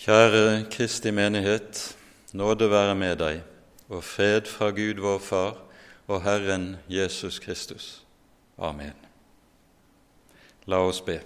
Kjære 0.00 0.64
Kristi 0.72 1.10
menighet, 1.10 1.96
nåde 2.32 2.70
være 2.70 2.94
med 2.96 3.18
deg, 3.20 3.42
og 3.92 4.00
fred 4.00 4.46
fra 4.48 4.70
Gud 4.72 4.96
vår 5.04 5.18
Far 5.20 5.58
og 6.08 6.22
Herren 6.24 6.78
Jesus 6.88 7.36
Kristus. 7.38 8.00
Amen. 8.56 8.94
La 10.64 10.78
oss 10.80 11.02
be. 11.04 11.18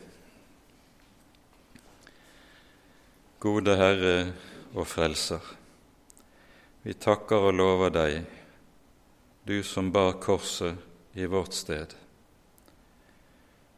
Gode 3.39 3.77
Herre 3.79 4.33
og 4.75 4.91
Frelser, 4.91 5.55
vi 6.83 6.99
takker 6.99 7.47
og 7.53 7.55
lover 7.55 7.95
deg, 7.95 8.27
du 9.47 9.63
som 9.63 9.93
bar 9.95 10.19
korset 10.19 10.83
i 11.15 11.31
vårt 11.31 11.55
sted, 11.55 11.95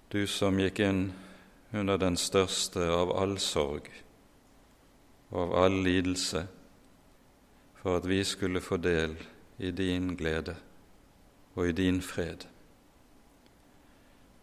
du 0.08 0.24
som 0.24 0.56
gikk 0.56 0.80
inn 0.88 1.06
under 1.76 2.00
den 2.00 2.16
største 2.16 2.88
av 2.96 3.12
all 3.12 3.36
sorg 3.36 3.92
og 5.30 5.40
av 5.42 5.54
all 5.64 5.80
lidelse, 5.82 6.46
for 7.82 7.98
at 8.00 8.06
vi 8.08 8.22
skulle 8.24 8.60
få 8.60 8.76
del 8.76 9.16
i 9.58 9.70
din 9.70 10.14
glede 10.16 10.56
og 11.54 11.68
i 11.68 11.72
din 11.72 12.02
fred. 12.02 12.46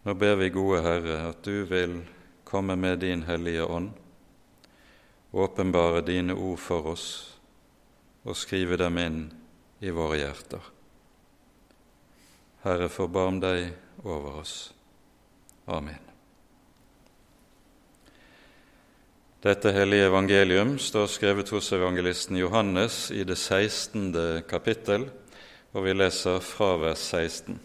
Nå 0.04 0.14
ber 0.20 0.36
vi, 0.36 0.50
gode 0.50 0.82
Herre, 0.84 1.20
at 1.30 1.44
du 1.46 1.64
vil 1.70 2.02
komme 2.44 2.76
med 2.76 3.00
din 3.00 3.24
Hellige 3.24 3.66
Ånd, 3.66 3.92
åpenbare 5.32 6.02
dine 6.02 6.36
ord 6.36 6.60
for 6.60 6.94
oss 6.94 7.08
og 8.24 8.38
skrive 8.38 8.78
dem 8.78 9.00
inn 9.02 9.20
i 9.84 9.92
våre 9.92 10.20
hjerter. 10.22 10.72
Herre, 12.64 12.88
forbarm 12.90 13.42
deg 13.44 13.74
over 14.04 14.40
oss. 14.44 14.56
Amen. 15.68 16.13
Dette 19.44 19.74
hellige 19.76 20.06
evangelium 20.08 20.78
står 20.80 21.10
skrevet 21.12 21.50
hos 21.52 21.74
evangelisten 21.76 22.38
Johannes 22.40 23.10
i 23.12 23.26
det 23.28 23.36
16. 23.36 24.14
kapittel, 24.48 25.10
og 25.76 25.84
vi 25.84 25.92
leser 25.92 26.40
fra 26.40 26.78
vers 26.80 27.02
16. 27.12 27.58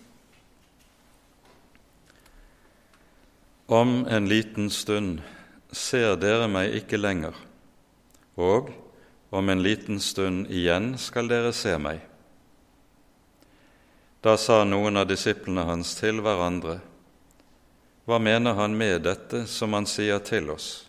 Om 3.68 3.92
en 4.10 4.26
liten 4.26 4.72
stund 4.74 5.20
ser 5.70 6.16
dere 6.18 6.48
meg 6.50 6.74
ikke 6.80 6.98
lenger, 6.98 7.38
og 8.34 8.74
om 9.30 9.54
en 9.54 9.62
liten 9.62 10.02
stund 10.02 10.50
igjen 10.50 10.96
skal 10.98 11.30
dere 11.30 11.54
se 11.54 11.76
meg. 11.78 12.02
Da 14.18 14.34
sa 14.34 14.64
noen 14.66 14.98
av 14.98 15.06
disiplene 15.06 15.68
hans 15.70 15.94
til 16.00 16.18
hverandre, 16.26 16.80
Hva 18.08 18.18
mener 18.18 18.58
han 18.58 18.74
med 18.74 19.02
dette 19.04 19.46
som 19.46 19.78
han 19.78 19.86
sier 19.86 20.18
til 20.26 20.50
oss? 20.50 20.87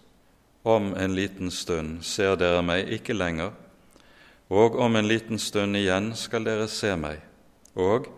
Om 0.63 0.93
en 0.95 1.15
liten 1.15 1.51
stund 1.51 2.03
ser 2.03 2.35
dere 2.35 2.61
meg 2.65 2.89
ikke 2.91 3.15
lenger, 3.15 3.53
og 4.49 4.75
om 4.81 4.97
en 4.99 5.07
liten 5.07 5.39
stund 5.39 5.77
igjen 5.77 6.11
skal 6.17 6.43
dere 6.47 6.67
se 6.67 6.91
meg, 6.99 7.21
og 7.79 8.09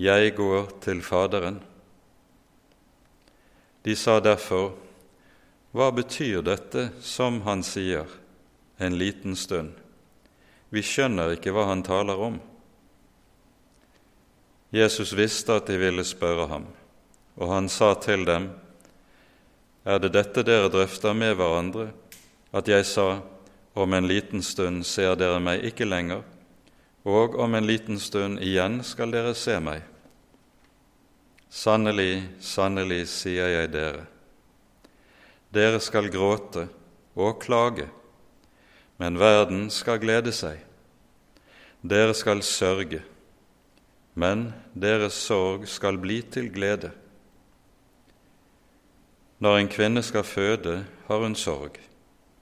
jeg 0.00 0.34
går 0.34 0.72
til 0.82 1.02
Faderen. 1.04 1.60
De 3.84 3.94
sa 3.96 4.18
derfor, 4.20 4.72
Hva 5.74 5.90
betyr 5.90 6.42
dette 6.46 6.88
som 7.02 7.40
han 7.42 7.64
sier, 7.66 8.06
en 8.78 8.94
liten 8.94 9.34
stund? 9.34 9.72
Vi 10.70 10.82
skjønner 10.82 11.34
ikke 11.34 11.50
hva 11.54 11.64
han 11.66 11.82
taler 11.82 12.18
om. 12.18 12.36
Jesus 14.74 15.12
visste 15.18 15.54
at 15.58 15.66
de 15.66 15.78
ville 15.78 16.04
spørre 16.06 16.46
ham, 16.50 16.68
og 17.38 17.50
han 17.50 17.68
sa 17.70 17.92
til 17.98 18.22
dem, 18.26 18.52
er 19.84 20.00
det 20.00 20.14
dette 20.16 20.44
dere 20.46 20.70
drøfter 20.72 21.12
med 21.16 21.36
hverandre, 21.36 21.90
at 22.54 22.68
jeg 22.68 22.86
sa, 22.88 23.20
om 23.74 23.92
en 23.92 24.06
liten 24.06 24.42
stund 24.42 24.84
ser 24.86 25.16
dere 25.18 25.40
meg 25.42 25.64
ikke 25.66 25.86
lenger, 25.86 26.22
og 27.04 27.34
om 27.36 27.54
en 27.58 27.66
liten 27.66 27.98
stund 28.00 28.40
igjen 28.40 28.80
skal 28.86 29.12
dere 29.12 29.34
se 29.36 29.58
meg? 29.60 29.82
Sannelig, 31.50 32.22
sannelig, 32.40 33.04
sier 33.12 33.50
jeg 33.52 33.70
dere, 33.74 34.06
dere 35.54 35.78
skal 35.82 36.08
gråte 36.10 36.64
og 37.14 37.38
klage, 37.42 37.86
men 38.98 39.18
verden 39.20 39.68
skal 39.70 40.00
glede 40.02 40.32
seg. 40.34 40.58
Dere 41.84 42.14
skal 42.16 42.40
sørge, 42.46 43.02
men 44.16 44.48
deres 44.72 45.18
sorg 45.26 45.68
skal 45.68 45.98
bli 46.00 46.22
til 46.32 46.48
glede. 46.54 46.90
Når 49.38 49.56
en 49.58 49.68
kvinne 49.68 50.02
skal 50.02 50.24
føde, 50.24 50.84
har 51.06 51.18
hun 51.18 51.34
sorg, 51.34 51.78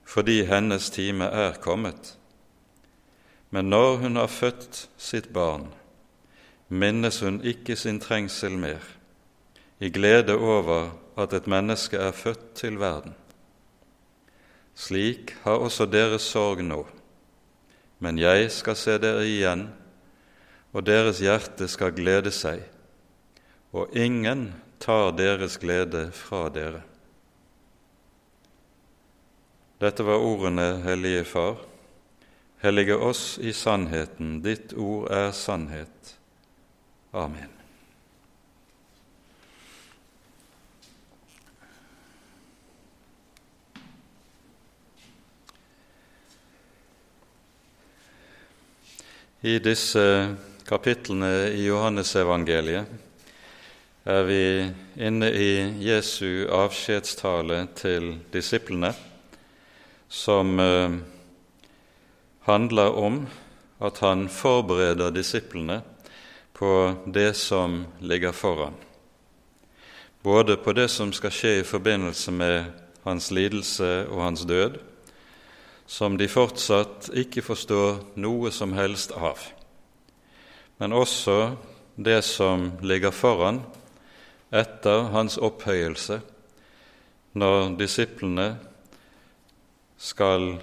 fordi 0.05 0.43
hennes 0.45 0.91
time 0.91 1.25
er 1.25 1.53
kommet. 1.61 2.19
Men 3.51 3.65
når 3.65 3.97
hun 3.97 4.17
har 4.17 4.27
født 4.27 4.89
sitt 4.99 5.33
barn, 5.33 5.67
minnes 6.69 7.21
hun 7.21 7.41
ikke 7.45 7.77
sin 7.77 8.01
trengsel 8.01 8.59
mer, 8.59 8.81
i 9.81 9.91
glede 9.91 10.37
over 10.37 10.91
at 11.19 11.33
et 11.33 11.47
menneske 11.47 11.97
er 11.97 12.13
født 12.13 12.55
til 12.55 12.79
verden. 12.81 13.15
Slik 14.75 15.37
har 15.43 15.61
også 15.61 15.87
deres 15.87 16.23
sorg 16.23 16.63
nå, 16.65 16.87
men 17.99 18.19
jeg 18.19 18.51
skal 18.51 18.77
se 18.77 18.99
dere 18.99 19.27
igjen, 19.29 19.69
og 20.73 20.87
deres 20.87 21.21
hjerte 21.21 21.69
skal 21.69 21.93
glede 21.93 22.33
seg, 22.33 22.63
og 23.73 23.93
ingen 23.93 24.53
tar 24.83 25.13
deres 25.15 25.57
glede 25.63 26.09
fra 26.11 26.49
dere. 26.51 26.81
Dette 29.79 30.03
var 30.03 30.19
ordene, 30.19 30.83
Hellige 30.83 31.25
Far. 31.25 31.57
Hellige 32.63 32.97
oss 32.97 33.39
i 33.39 33.53
sannheten, 33.55 34.41
ditt 34.43 34.75
ord 34.75 35.11
er 35.11 35.31
sannhet. 35.35 36.17
Amen. 37.13 37.51
I 49.43 49.59
disse 49.63 50.05
kapitlene 50.67 51.51
i 51.55 51.67
Johannesevangeliet 51.67 53.12
er 54.05 54.23
vi 54.27 54.71
inne 54.99 55.29
i 55.31 55.51
Jesu 55.79 56.49
avskjedstale 56.51 57.69
til 57.79 58.17
disiplene 58.35 58.91
som 60.11 60.59
eh, 60.59 60.97
handler 62.49 62.97
om 62.99 63.21
at 63.79 64.01
han 64.03 64.25
forbereder 64.29 65.15
disiplene 65.15 65.81
på 66.53 66.95
det 67.07 67.37
som 67.39 67.85
ligger 68.01 68.33
foran, 68.33 68.75
både 70.23 70.57
på 70.57 70.75
det 70.75 70.89
som 70.91 71.13
skal 71.15 71.31
skje 71.35 71.53
i 71.61 71.67
forbindelse 71.67 72.35
med 72.35 72.73
hans 73.05 73.31
lidelse 73.31 74.09
og 74.09 74.23
hans 74.23 74.43
død, 74.47 74.81
som 75.87 76.19
de 76.19 76.27
fortsatt 76.31 77.11
ikke 77.15 77.43
forstår 77.43 78.03
noe 78.19 78.51
som 78.51 78.75
helst 78.75 79.15
av, 79.15 79.39
men 80.83 80.93
også 80.93 81.55
det 81.95 82.25
som 82.27 82.73
ligger 82.83 83.15
foran 83.15 83.63
etter 84.53 85.09
hans 85.15 85.39
opphøyelse, 85.41 86.21
når 87.33 87.73
disiplene 87.81 88.49
skal 89.97 90.59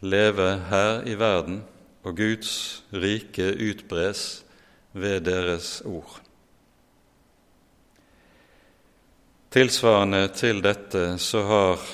leve 0.00 0.48
her 0.70 1.02
i 1.04 1.16
verden, 1.18 1.62
og 2.06 2.16
Guds 2.16 2.84
rike 2.94 3.50
utbres 3.70 4.44
ved 4.94 5.20
deres 5.26 5.82
ord. 5.84 6.20
Tilsvarende 9.50 10.28
til 10.36 10.62
dette 10.62 11.16
så 11.18 11.42
har 11.48 11.86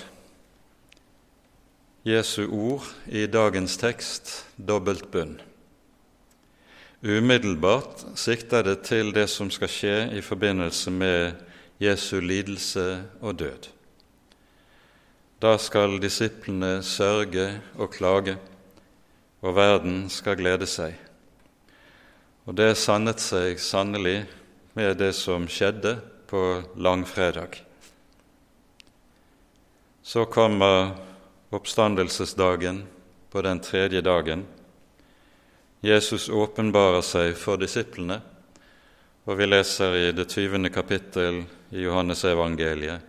Jesu 2.05 2.45
ord 2.51 2.89
i 3.07 3.27
dagens 3.31 3.77
tekst 3.79 4.33
dobbelt 4.59 5.07
bunn. 5.13 5.37
Umiddelbart 7.03 8.05
sikter 8.15 8.63
det 8.63 8.85
til 8.87 9.09
det 9.11 9.25
som 9.27 9.49
skal 9.51 9.71
skje 9.71 9.95
i 10.15 10.21
forbindelse 10.23 10.91
med 10.95 11.33
Jesu 11.83 12.21
lidelse 12.23 13.03
og 13.19 13.41
død. 13.41 13.67
Da 15.43 15.57
skal 15.59 15.99
disiplene 15.99 16.79
sørge 16.87 17.49
og 17.75 17.91
klage, 17.91 18.37
og 19.43 19.57
verden 19.57 20.07
skal 20.15 20.39
glede 20.39 20.71
seg. 20.71 20.95
Og 22.47 22.55
det 22.55 22.77
sannet 22.79 23.19
seg 23.19 23.59
sannelig 23.59 24.21
med 24.79 24.95
det 25.03 25.11
som 25.19 25.51
skjedde 25.51 25.97
på 26.31 26.63
langfredag. 26.79 27.65
Så 30.07 30.29
kommer 30.31 30.95
oppstandelsesdagen 31.51 32.85
på 33.31 33.43
den 33.43 33.59
tredje 33.59 34.07
dagen. 34.07 34.47
Jesus 35.83 36.29
åpenbarer 36.31 37.03
seg 37.03 37.37
for 37.39 37.59
disiplene, 37.59 38.21
og 39.27 39.39
vi 39.39 39.47
leser 39.47 39.97
i 39.99 40.11
det 40.15 40.29
tyvende 40.31 40.71
kapittel 40.71 41.43
i 41.71 41.83
Johannes 41.83 42.25
evangeliet 42.27 43.09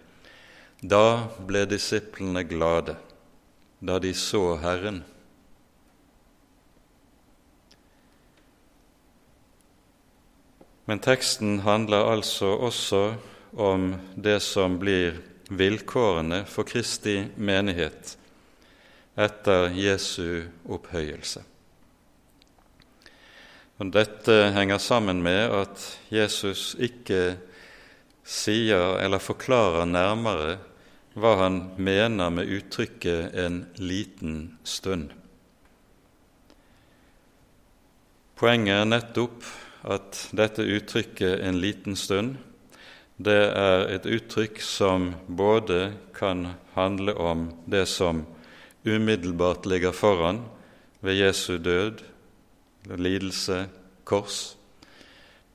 da 0.84 1.30
ble 1.48 1.64
disiplene 1.72 2.44
glade 2.44 2.98
da 3.80 4.00
de 4.04 4.12
så 4.14 4.58
Herren. 4.60 5.00
Men 10.86 11.00
teksten 11.00 11.62
handler 11.64 12.10
altså 12.12 12.52
også 12.68 13.04
om 13.56 13.94
det 14.16 14.42
som 14.44 14.76
blir 14.82 15.22
vilkårene 15.48 16.44
for 16.52 16.68
Kristi 16.68 17.22
menighet 17.40 18.18
etter 19.16 19.72
Jesu 19.72 20.44
opphøyelse. 20.68 21.46
Og 23.82 23.90
Dette 23.94 24.52
henger 24.54 24.78
sammen 24.78 25.24
med 25.26 25.54
at 25.54 25.88
Jesus 26.14 26.74
ikke 26.80 27.38
sier 28.24 29.00
eller 29.02 29.24
forklarer 29.24 29.90
nærmere 29.90 30.58
hva 31.18 31.34
han 31.44 31.60
mener 31.78 32.30
med 32.34 32.50
uttrykket 32.50 33.34
'en 33.34 33.66
liten 33.78 34.58
stund'. 34.64 35.12
Poenget 38.36 38.82
er 38.82 38.86
nettopp 38.86 39.44
at 39.84 40.30
dette 40.32 40.62
uttrykket 40.62 41.40
'en 41.40 41.62
liten 41.62 41.96
stund' 41.96 42.38
det 43.18 43.42
er 43.56 43.86
et 43.94 44.06
uttrykk 44.10 44.62
som 44.66 45.12
både 45.28 45.94
kan 46.16 46.56
handle 46.74 47.14
om 47.14 47.52
det 47.70 47.86
som 47.86 48.26
umiddelbart 48.84 49.68
ligger 49.70 49.92
foran 49.92 50.42
ved 51.00 51.20
Jesu 51.22 51.58
død, 51.58 52.02
lidelse, 52.90 53.68
kors, 54.04 54.56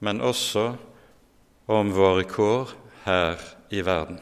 men 0.00 0.20
også 0.20 0.72
om 1.68 1.92
våre 1.92 2.24
kår 2.28 2.72
her 3.04 3.42
i 3.70 3.82
verden. 3.84 4.20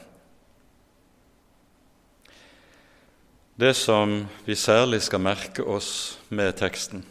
Det 3.56 3.72
som 3.76 4.26
vi 4.44 4.54
særlig 4.54 5.00
skal 5.06 5.22
merke 5.24 5.64
oss 5.64 6.18
med 6.28 6.58
teksten, 6.58 7.04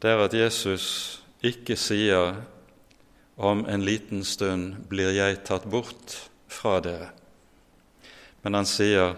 det 0.00 0.12
er 0.12 0.22
at 0.22 0.36
Jesus 0.36 0.84
ikke 1.42 1.74
sier 1.80 2.36
om 3.40 3.64
en 3.66 3.82
liten 3.82 4.22
stund 4.24 4.76
blir 4.92 5.10
jeg 5.16 5.40
tatt 5.48 5.66
bort 5.66 6.14
fra 6.50 6.78
dere, 6.84 7.10
men 8.44 8.60
han 8.60 8.68
sier 8.68 9.16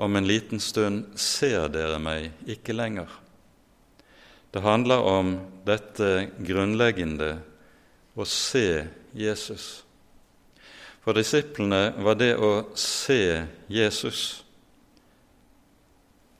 om 0.00 0.16
en 0.16 0.26
liten 0.26 0.60
stund 0.64 1.12
ser 1.20 1.68
dere 1.68 2.00
meg 2.00 2.32
ikke 2.48 2.74
lenger. 2.74 3.08
Det 4.50 4.60
handler 4.60 5.06
om 5.06 5.36
dette 5.66 6.30
grunnleggende 6.42 7.36
å 8.18 8.26
se 8.26 8.86
Jesus. 9.14 9.84
For 11.00 11.16
disiplene 11.16 11.92
var 12.02 12.18
det 12.18 12.34
å 12.36 12.52
se 12.78 13.46
Jesus 13.70 14.42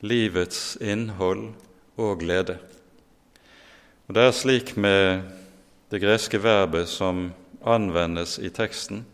livets 0.01 0.77
innhold 0.81 1.53
og 2.01 2.21
glede. 2.21 2.59
Og 4.09 4.15
Det 4.15 4.25
er 4.27 4.35
slik 4.35 4.75
med 4.77 5.23
det 5.91 6.01
greske 6.03 6.41
verbet 6.43 6.89
som 6.89 7.29
anvendes 7.62 8.39
i 8.39 8.51
teksten. 8.51 9.05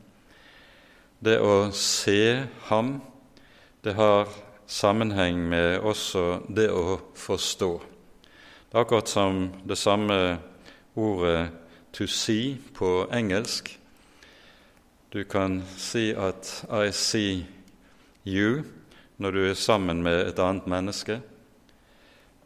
Det 1.21 1.37
å 1.41 1.69
se 1.73 2.47
ham 2.71 3.01
det 3.85 3.95
har 3.95 4.29
sammenheng 4.67 5.39
med 5.49 5.81
også 5.85 6.41
det 6.49 6.71
å 6.73 6.99
forstå. 7.15 7.96
Det 8.67 8.75
er 8.75 8.83
akkurat 8.83 9.09
som 9.09 9.53
det 9.69 9.79
samme 9.79 10.39
ordet 10.97 11.51
'to 11.93 12.05
see' 12.07 12.59
på 12.75 13.07
engelsk. 13.13 13.79
Du 15.13 15.25
kan 15.25 15.63
si 15.77 16.11
at 16.11 16.65
'I 16.69 16.91
see 16.93 17.47
you' 18.27 18.65
når 19.19 19.31
du 19.31 19.47
er 19.51 19.55
sammen 19.55 20.03
med 20.03 20.27
et 20.29 20.39
annet 20.39 20.67
menneske, 20.67 21.21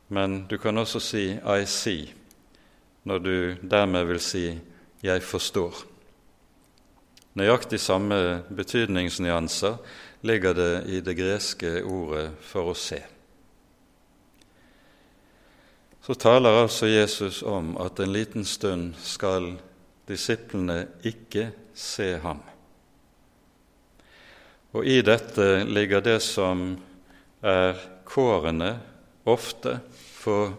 men 0.09 0.47
du 0.51 0.59
kan 0.59 0.79
også 0.79 1.01
si 1.01 1.31
'I 1.33 1.65
see' 1.65 2.13
når 3.05 3.19
du 3.19 3.55
dermed 3.71 4.05
vil 4.05 4.21
si 4.21 4.59
'jeg 5.03 5.23
forstår'. 5.23 5.87
Nøyaktig 7.35 7.81
samme 7.81 8.43
betydningsnyanser 8.57 9.77
ligger 10.23 10.53
det 10.53 10.87
i 10.87 11.01
det 11.01 11.17
greske 11.17 11.85
ordet 11.85 12.31
'for 12.41 12.71
å 12.71 12.75
se'. 12.75 13.20
Så 16.03 16.15
taler 16.15 16.63
altså 16.63 16.87
Jesus 16.87 17.43
om 17.43 17.77
at 17.81 18.01
en 18.01 18.13
liten 18.13 18.45
stund 18.45 18.95
skal 19.05 19.53
disiplene 20.09 20.87
ikke 21.05 21.51
se 21.75 22.15
ham. 22.23 22.41
Og 24.73 24.87
i 24.87 25.01
dette 25.03 25.65
ligger 25.67 26.01
det 26.01 26.21
som 26.23 26.79
er 27.43 27.79
kårene 28.07 28.73
ofte 29.29 29.81
for 29.93 30.55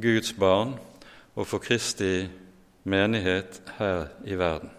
Guds 0.00 0.32
barn 0.32 0.74
og 1.36 1.46
for 1.46 1.62
Kristi 1.62 2.28
menighet 2.84 3.60
her 3.78 4.08
i 4.24 4.38
verden. 4.38 4.70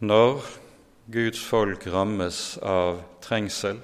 Når 0.00 0.42
Guds 1.12 1.40
folk 1.44 1.86
rammes 1.92 2.58
av 2.62 3.02
trengsel, 3.22 3.80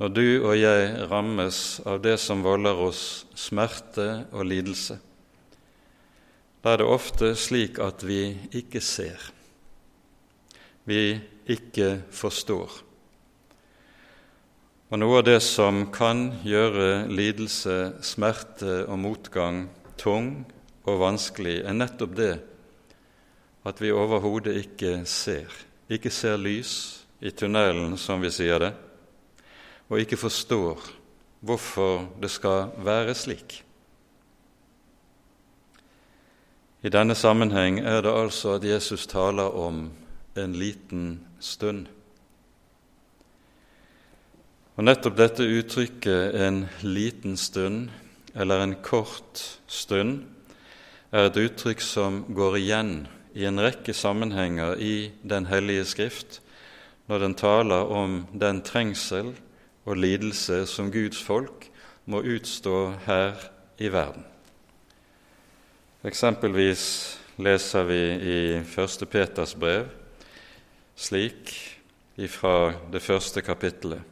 når 0.00 0.10
du 0.10 0.26
og 0.42 0.54
jeg 0.58 1.08
rammes 1.10 1.58
av 1.86 2.00
det 2.02 2.16
som 2.22 2.42
volder 2.42 2.80
oss 2.82 3.24
smerte 3.38 4.24
og 4.34 4.46
lidelse, 4.50 4.98
da 6.64 6.72
er 6.72 6.80
det 6.80 6.88
ofte 6.88 7.34
slik 7.36 7.78
at 7.82 8.02
vi 8.06 8.32
ikke 8.56 8.80
ser, 8.82 9.20
vi 10.88 11.20
ikke 11.50 12.00
forstår. 12.10 12.80
Og 14.90 15.00
noe 15.00 15.20
av 15.20 15.26
det 15.26 15.40
som 15.44 15.86
kan 15.94 16.26
gjøre 16.46 17.06
lidelse, 17.10 18.00
smerte 18.04 18.82
og 18.86 18.98
motgang 19.02 19.64
tung 20.00 20.44
og 20.84 21.00
vanskelig, 21.00 21.60
er 21.64 21.76
nettopp 21.76 22.16
det 22.18 22.34
at 23.64 23.80
vi 23.80 23.92
overhodet 23.94 24.56
ikke 24.60 24.98
ser. 25.08 25.48
Ikke 25.88 26.12
ser 26.12 26.36
lys 26.40 27.04
i 27.24 27.32
tunnelen, 27.32 27.96
som 28.00 28.20
vi 28.22 28.30
sier 28.32 28.60
det, 28.60 28.72
og 29.88 30.00
ikke 30.00 30.16
forstår 30.16 30.80
hvorfor 31.44 32.08
det 32.22 32.30
skal 32.30 32.72
være 32.84 33.14
slik. 33.14 33.60
I 36.84 36.92
denne 36.92 37.14
sammenheng 37.16 37.80
er 37.80 38.02
det 38.04 38.12
altså 38.12 38.58
at 38.58 38.64
Jesus 38.64 39.06
taler 39.06 39.56
om 39.56 39.90
en 40.36 40.56
liten 40.56 41.20
stund. 41.40 41.86
Og 44.76 44.84
Nettopp 44.84 45.16
dette 45.16 45.46
uttrykket 45.46 46.34
'en 46.34 46.68
liten 46.82 47.36
stund' 47.36 47.90
eller 48.34 48.62
'en 48.62 48.76
kort 48.82 49.60
stund' 49.66 50.24
er 51.12 51.26
et 51.26 51.36
uttrykk 51.36 51.80
som 51.80 52.24
går 52.34 52.56
igjen 52.56 53.06
i 53.34 53.44
en 53.44 53.60
rekke 53.60 53.94
sammenhenger 53.94 54.74
i 54.74 55.12
Den 55.28 55.46
hellige 55.46 55.84
skrift 55.84 56.40
når 57.08 57.18
den 57.18 57.34
taler 57.34 57.90
om 57.90 58.26
den 58.40 58.62
trengsel 58.62 59.34
og 59.84 59.96
lidelse 59.96 60.64
som 60.66 60.92
Guds 60.92 61.20
folk 61.22 61.68
må 62.06 62.22
utstå 62.22 62.94
her 63.06 63.36
i 63.78 63.90
verden. 63.92 64.24
Eksempelvis 66.04 66.84
leser 67.40 67.86
vi 67.88 68.00
i 68.14 68.38
1. 68.60 69.06
Peters 69.10 69.54
brev 69.56 69.88
slik 70.96 71.52
ifra 72.20 72.74
det 72.92 73.02
første 73.02 73.42
kapittelet. 73.42 74.02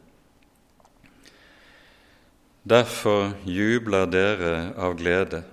Derfor 2.63 3.33
jubler 3.45 4.07
dere 4.07 4.71
av 4.79 4.95
glede, 4.99 5.43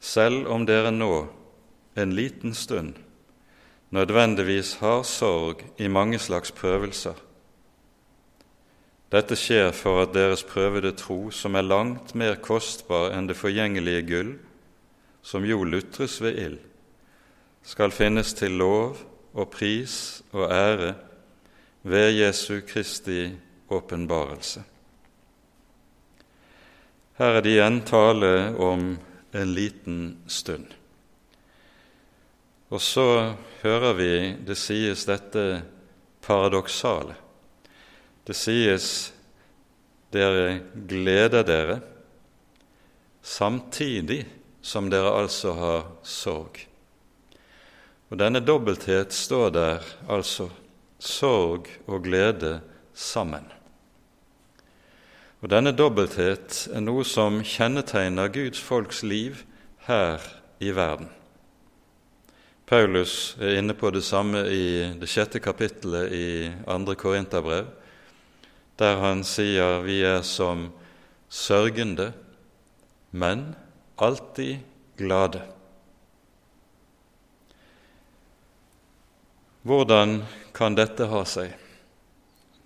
selv 0.00 0.48
om 0.52 0.66
dere 0.68 0.92
nå 0.92 1.26
en 1.96 2.12
liten 2.12 2.54
stund 2.54 2.98
nødvendigvis 3.94 4.74
har 4.82 5.02
sorg 5.06 5.62
i 5.78 5.88
mange 5.88 6.18
slags 6.18 6.52
prøvelser. 6.52 7.14
Dette 9.14 9.36
skjer 9.38 9.68
for 9.70 10.02
at 10.02 10.14
deres 10.16 10.42
prøvede 10.42 10.90
tro, 10.98 11.28
som 11.30 11.54
er 11.54 11.62
langt 11.62 12.16
mer 12.18 12.34
kostbar 12.42 13.12
enn 13.14 13.28
det 13.30 13.36
forgjengelige 13.38 14.02
gull, 14.08 14.32
som 15.22 15.46
jo 15.46 15.62
lutres 15.62 16.16
ved 16.24 16.38
ild, 16.42 16.58
skal 17.62 17.94
finnes 17.94 18.34
til 18.34 18.58
lov 18.58 18.98
og 19.32 19.52
pris 19.54 20.22
og 20.34 20.50
ære 20.50 20.90
ved 21.86 22.10
Jesu 22.18 22.58
Kristi 22.66 23.30
åpenbarelse. 23.70 24.64
Her 27.14 27.38
er 27.38 27.44
det 27.44 27.54
igjen 27.54 27.82
tale 27.86 28.34
om 28.58 28.96
en 29.34 29.54
liten 29.54 29.98
stund. 30.26 30.66
Og 32.74 32.82
så 32.82 33.36
hører 33.62 33.92
vi 33.94 34.14
det 34.42 34.58
sies 34.58 35.06
dette 35.06 35.62
paradoksale. 36.26 37.14
Det 38.24 38.36
sies 38.36 38.86
dere 40.14 40.60
gleder 40.88 41.44
dere 41.44 41.80
samtidig 43.24 44.24
som 44.64 44.88
dere 44.92 45.12
altså 45.12 45.52
har 45.58 45.82
sorg. 46.06 46.60
Og 48.12 48.20
denne 48.20 48.40
dobbelthet 48.44 49.12
står 49.12 49.50
der 49.52 49.90
altså 50.08 50.48
sorg 51.00 51.68
og 51.86 52.04
glede 52.04 52.60
sammen. 52.94 53.44
Og 55.44 55.50
denne 55.52 55.74
dobbelthet 55.76 56.62
er 56.72 56.80
noe 56.80 57.04
som 57.04 57.42
kjennetegner 57.44 58.30
Guds 58.32 58.60
folks 58.64 59.02
liv 59.04 59.42
her 59.84 60.22
i 60.64 60.70
verden. 60.72 61.10
Paulus 62.64 63.34
er 63.36 63.58
inne 63.58 63.74
på 63.76 63.90
det 63.92 64.00
samme 64.06 64.46
i 64.48 64.94
det 64.96 65.08
sjette 65.12 65.42
kapittelet 65.44 66.12
i 66.16 66.28
andre 66.64 66.96
Korinterbrev, 66.96 67.68
der 68.78 68.98
han 69.02 69.24
sier 69.26 69.82
vi 69.84 70.00
er 70.02 70.22
som 70.26 70.68
sørgende, 71.28 72.12
men 73.10 73.54
alltid 73.98 74.58
glade. 74.96 75.42
Hvordan 79.64 80.22
kan 80.54 80.76
dette 80.76 81.06
ha 81.08 81.22
seg? 81.24 81.54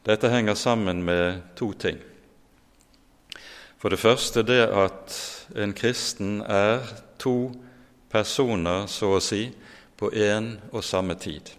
Dette 0.08 0.30
henger 0.32 0.56
sammen 0.58 1.04
med 1.04 1.42
to 1.56 1.72
ting. 1.72 2.00
For 3.78 3.92
det 3.92 4.00
første 4.02 4.42
det 4.42 4.64
at 4.66 5.14
en 5.54 5.74
kristen 5.76 6.40
er 6.42 6.82
to 7.22 7.52
personer, 8.10 8.88
så 8.90 9.14
å 9.18 9.22
si, 9.22 9.46
på 9.98 10.10
én 10.10 10.56
og 10.72 10.82
samme 10.86 11.14
tid. 11.18 11.52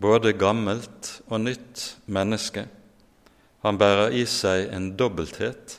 Både 0.00 0.34
gammelt 0.36 1.20
og 1.28 1.40
nytt 1.44 1.84
menneske. 2.04 2.66
Han 3.64 3.78
bærer 3.80 4.12
i 4.12 4.26
seg 4.28 4.68
en 4.76 4.90
dobbelthet 5.00 5.78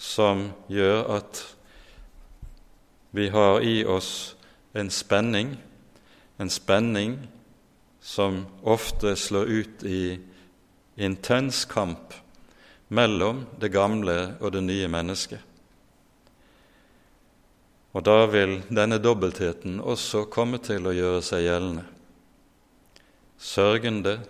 som 0.00 0.46
gjør 0.72 1.02
at 1.18 1.42
vi 3.12 3.28
har 3.28 3.60
i 3.60 3.82
oss 3.84 4.36
en 4.72 4.88
spenning, 4.94 5.52
en 6.40 6.50
spenning 6.50 7.18
som 8.00 8.46
ofte 8.64 9.12
slår 9.20 9.52
ut 9.52 9.84
i 9.84 10.02
intens 10.96 11.66
kamp 11.68 12.14
mellom 12.88 13.44
det 13.60 13.72
gamle 13.74 14.16
og 14.40 14.54
det 14.56 14.64
nye 14.64 14.88
mennesket. 14.88 15.44
Og 17.92 18.04
da 18.06 18.24
vil 18.30 18.60
denne 18.70 19.00
dobbeltheten 19.02 19.80
også 19.82 20.24
komme 20.30 20.60
til 20.62 20.86
å 20.86 20.94
gjøre 20.94 21.22
seg 21.26 21.44
gjeldende. 21.48 21.84
Sørgende, 23.40 24.20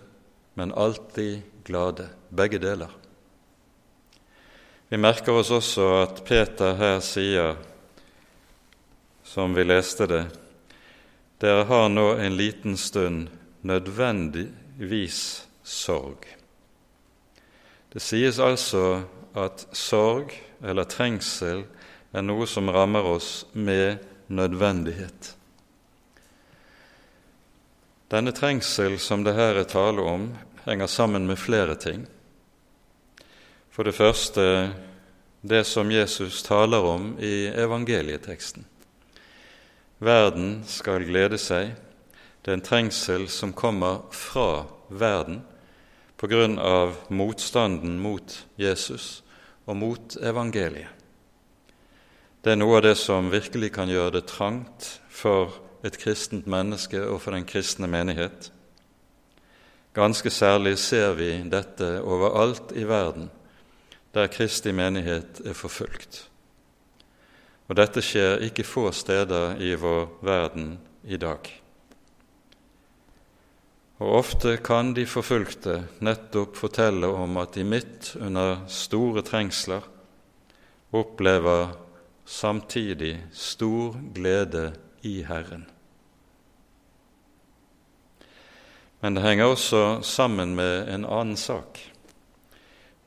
men 0.55 0.73
alltid 0.73 1.43
glade, 1.65 2.09
begge 2.29 2.59
deler. 2.59 2.91
Vi 4.89 4.99
merker 4.99 5.39
oss 5.39 5.51
også 5.55 5.87
at 6.03 6.25
Peter 6.27 6.75
her 6.75 6.99
sier, 7.05 7.55
som 9.23 9.55
vi 9.55 9.63
leste 9.63 10.09
det, 10.11 10.25
dere 11.41 11.65
har 11.69 11.89
nå 11.89 12.09
en 12.19 12.35
liten 12.37 12.77
stund 12.77 13.29
nødvendigvis 13.63 15.47
sorg. 15.63 16.27
Det 17.93 18.03
sies 18.03 18.39
altså 18.43 19.03
at 19.39 19.67
sorg 19.73 20.35
eller 20.63 20.91
trengsel 20.91 21.65
er 22.13 22.27
noe 22.27 22.47
som 22.51 22.69
rammer 22.71 23.07
oss 23.07 23.47
med 23.53 24.03
nødvendighet. 24.29 25.35
Denne 28.11 28.33
trengsel 28.35 28.99
som 28.99 29.23
det 29.23 29.37
her 29.37 29.55
er 29.55 29.69
tale 29.71 30.03
om, 30.03 30.33
henger 30.65 30.91
sammen 30.91 31.29
med 31.31 31.39
flere 31.39 31.77
ting. 31.79 32.07
For 33.71 33.87
det 33.87 33.95
første 33.95 34.47
det 35.41 35.63
som 35.65 35.93
Jesus 35.95 36.43
taler 36.43 36.83
om 36.85 37.15
i 37.23 37.47
evangelieteksten. 37.47 38.67
Verden 39.99 40.65
skal 40.67 41.07
glede 41.07 41.39
seg. 41.39 41.73
Det 42.43 42.51
er 42.51 42.59
en 42.59 42.67
trengsel 42.67 43.29
som 43.31 43.55
kommer 43.55 44.03
fra 44.11 44.67
verden, 44.89 45.43
på 46.17 46.29
grunn 46.29 46.59
av 46.59 46.99
motstanden 47.09 47.95
mot 48.03 48.35
Jesus 48.61 49.23
og 49.65 49.77
mot 49.81 50.17
evangeliet. 50.21 50.91
Det 52.43 52.53
er 52.53 52.59
noe 52.61 52.81
av 52.81 52.85
det 52.85 52.97
som 52.99 53.31
virkelig 53.33 53.71
kan 53.73 53.89
gjøre 53.89 54.19
det 54.19 54.27
trangt 54.29 54.97
for 55.09 55.55
et 55.85 55.99
kristent 55.99 56.47
menneske 56.47 57.03
og 57.07 57.21
for 57.25 57.37
den 57.37 57.45
kristne 57.49 57.89
menighet. 57.91 58.53
Ganske 59.95 60.31
særlig 60.31 60.79
ser 60.79 61.15
vi 61.19 61.33
dette 61.51 61.99
overalt 62.03 62.73
i 62.77 62.85
verden 62.87 63.31
der 64.15 64.27
Kristi 64.27 64.73
menighet 64.73 65.41
er 65.47 65.55
forfulgt. 65.55 66.25
Og 67.71 67.77
dette 67.79 68.03
skjer 68.03 68.43
ikke 68.49 68.67
få 68.67 68.89
steder 68.95 69.61
i 69.63 69.77
vår 69.79 70.09
verden 70.27 70.73
i 71.07 71.19
dag. 71.21 71.47
Og 74.01 74.17
ofte 74.19 74.57
kan 74.65 74.95
de 74.97 75.05
forfulgte 75.07 75.77
nettopp 76.03 76.57
fortelle 76.59 77.07
om 77.07 77.37
at 77.39 77.55
de 77.55 77.65
midt 77.65 78.15
under 78.19 78.65
store 78.67 79.23
trengsler 79.23 79.87
opplever 80.91 81.77
samtidig 82.27 83.21
stor 83.31 83.95
glede 84.15 84.73
i 85.03 85.23
Herren. 85.27 85.67
Men 89.01 89.17
det 89.17 89.25
henger 89.25 89.49
også 89.49 89.83
sammen 90.05 90.55
med 90.55 90.91
en 90.93 91.07
annen 91.09 91.37
sak, 91.41 91.81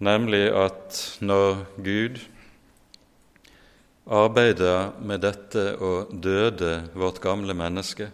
nemlig 0.01 0.47
at 0.57 1.01
når 1.21 1.65
Gud 1.85 2.17
arbeider 4.09 4.95
med 4.99 5.21
dette 5.23 5.67
å 5.77 5.93
døde 6.09 6.89
vårt 6.97 7.21
gamle 7.23 7.53
menneske, 7.55 8.09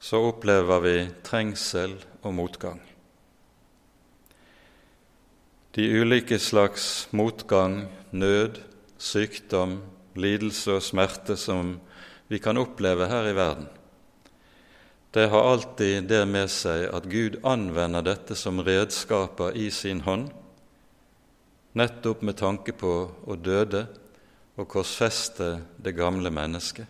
så 0.00 0.22
opplever 0.30 0.80
vi 0.86 0.94
trengsel 1.26 1.98
og 2.22 2.32
motgang. 2.38 2.80
De 5.76 5.84
ulike 5.86 6.38
slags 6.38 7.08
motgang, 7.14 7.84
nød, 8.10 8.58
sykdom, 8.98 9.76
lidelse 10.18 10.78
og 10.78 10.82
smerte 10.82 11.36
som 11.38 11.76
vi 12.30 12.38
kan 12.38 12.58
oppleve 12.60 13.08
her 13.10 13.26
i 13.26 13.34
verden, 13.36 13.66
det 15.10 15.26
har 15.26 15.42
alltid 15.52 16.04
det 16.06 16.22
med 16.30 16.50
seg 16.54 16.84
at 16.94 17.08
Gud 17.10 17.40
anvender 17.42 18.04
dette 18.06 18.36
som 18.38 18.62
redskaper 18.62 19.56
i 19.58 19.66
sin 19.74 20.04
hånd, 20.06 20.28
nettopp 21.74 22.22
med 22.22 22.38
tanke 22.38 22.74
på 22.78 22.92
å 23.26 23.34
døde 23.34 23.88
og 24.54 24.68
korsfeste 24.70 25.56
det 25.82 25.96
gamle 25.98 26.30
mennesket. 26.30 26.86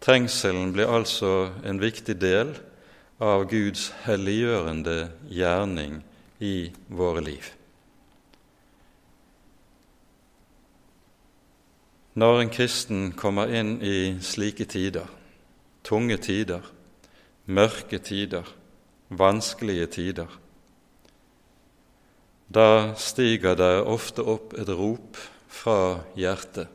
Trengselen 0.00 0.72
blir 0.72 0.88
altså 0.88 1.50
en 1.66 1.80
viktig 1.82 2.16
del 2.22 2.54
av 3.20 3.44
Guds 3.50 3.90
helliggjørende 4.06 4.98
gjerning 5.28 6.00
i 6.40 6.70
våre 6.88 7.24
liv. 7.28 7.57
Når 12.18 12.40
en 12.40 12.48
kristen 12.50 13.02
kommer 13.14 13.52
inn 13.54 13.76
i 13.84 14.16
slike 14.24 14.64
tider, 14.66 15.06
tunge 15.86 16.16
tider, 16.18 16.64
mørke 17.46 18.00
tider, 18.02 18.48
vanskelige 19.14 19.86
tider, 19.94 20.32
da 22.48 22.96
stiger 22.98 23.54
det 23.60 23.84
ofte 23.84 24.24
opp 24.24 24.56
et 24.58 24.72
rop 24.72 25.20
fra 25.52 26.00
hjertet, 26.18 26.66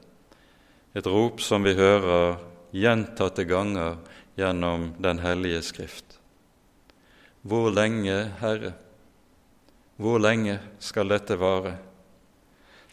et 0.95 1.11
rop 1.11 1.43
som 1.43 1.65
vi 1.67 1.75
hører 1.75 2.37
gjentatte 2.71 3.43
ganger 3.49 3.99
gjennom 4.39 4.93
Den 5.01 5.19
hellige 5.25 5.59
Skrift. 5.65 6.21
Hvor 7.41 7.67
lenge, 7.73 8.15
Herre, 8.39 8.71
hvor 9.97 10.23
lenge 10.23 10.61
skal 10.79 11.11
dette 11.11 11.35
vare? 11.41 11.75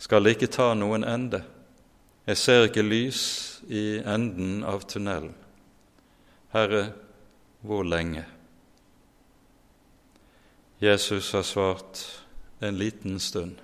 Skal 0.02 0.24
det 0.24 0.34
ikke 0.34 0.50
ta 0.58 0.72
noen 0.74 1.06
ende? 1.06 1.44
Jeg 2.26 2.36
ser 2.36 2.66
ikke 2.68 2.84
lys 2.84 3.22
i 3.68 4.00
enden 4.04 4.60
av 4.68 4.84
tunnelen. 4.84 5.32
Herre, 6.52 6.90
hvor 7.64 7.86
lenge? 7.86 8.26
Jesus 10.80 11.32
har 11.32 11.42
svart 11.42 12.02
en 12.60 12.76
liten 12.76 13.20
stund. 13.20 13.56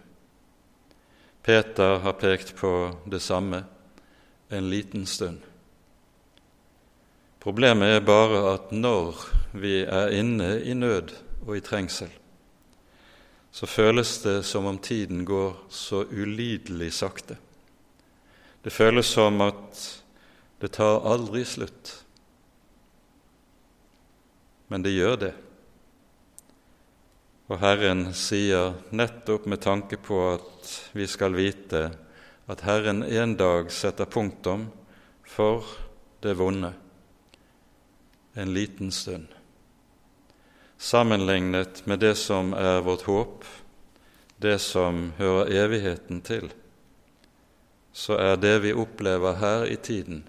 Peter 1.43 1.99
har 1.99 2.13
pekt 2.13 2.55
på 2.57 2.73
det 3.05 3.21
samme 3.21 3.65
en 4.49 4.71
liten 4.71 5.07
stund. 5.07 5.41
Problemet 7.41 7.99
er 7.99 8.05
bare 8.05 8.41
at 8.55 8.73
når 8.73 9.21
vi 9.53 9.83
er 9.85 10.17
inne 10.17 10.57
i 10.65 10.75
nød 10.75 11.13
og 11.47 11.57
i 11.57 11.63
trengsel, 11.65 12.11
så 13.53 13.67
føles 13.67 14.19
det 14.25 14.41
som 14.45 14.67
om 14.67 14.79
tiden 14.79 15.25
går 15.25 15.55
så 15.71 16.03
ulidelig 16.11 16.93
sakte. 16.93 17.37
Det 18.67 18.73
føles 18.75 19.07
som 19.07 19.39
at 19.45 19.79
det 20.59 20.73
tar 20.75 21.05
aldri 21.07 21.45
slutt. 21.47 21.93
Men 24.67 24.83
det 24.83 24.91
gjør 24.91 25.21
det. 25.21 25.29
Og 27.47 27.61
Herren 27.63 28.09
sier 28.11 28.75
nettopp 28.91 29.47
med 29.47 29.63
tanke 29.63 30.01
på 30.03 30.19
at 30.33 30.73
vi 30.99 31.07
skal 31.07 31.39
vite 31.39 31.85
at 32.51 32.67
Herren 32.67 33.05
en 33.07 33.37
dag 33.39 33.71
setter 33.71 34.11
punktum 34.11 34.67
for 35.31 35.63
det 36.27 36.35
vonde 36.35 36.75
en 38.35 38.51
liten 38.51 38.91
stund. 38.91 39.31
Sammenlignet 40.75 41.87
med 41.87 42.03
det 42.03 42.17
som 42.19 42.51
er 42.59 42.83
vårt 42.83 43.07
håp, 43.07 43.47
det 44.43 44.59
som 44.59 45.13
hører 45.23 45.55
evigheten 45.55 46.27
til, 46.27 46.51
så 47.97 48.19
er 48.21 48.37
det 48.37 48.59
vi 48.61 48.75
opplever 48.77 49.39
her 49.41 49.65
i 49.73 49.77
tiden, 49.81 50.21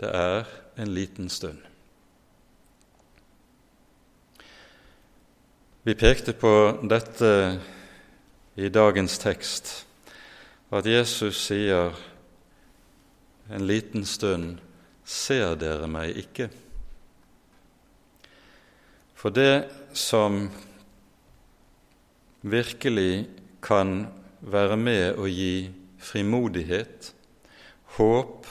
det 0.00 0.08
er 0.08 0.48
en 0.80 0.88
liten 0.94 1.28
stund. 1.28 1.60
Vi 5.84 5.92
pekte 5.94 6.32
på 6.32 6.54
dette 6.88 7.60
i 8.56 8.70
dagens 8.72 9.18
tekst, 9.20 9.74
at 10.72 10.88
Jesus 10.88 11.42
sier 11.44 11.92
en 13.52 13.66
liten 13.68 14.08
stund 14.08 14.62
ser 15.04 15.58
dere 15.60 15.84
meg 15.90 16.16
ikke. 16.24 16.48
For 19.12 19.28
det 19.28 19.68
som 19.92 20.46
virkelig 22.40 23.26
kan 23.60 24.06
være 24.40 24.80
med 24.80 25.20
å 25.20 25.28
gi 25.28 25.83
frimodighet, 26.04 27.12
håp 27.98 28.48